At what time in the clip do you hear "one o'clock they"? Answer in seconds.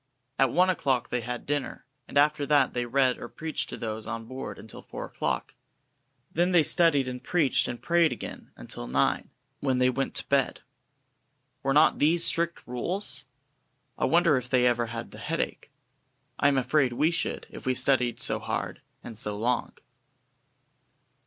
0.51-1.21